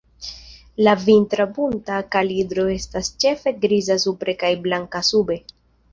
[0.87, 5.39] La vintra Bunta kalidro estas ĉefe griza supre kaj blanka sube.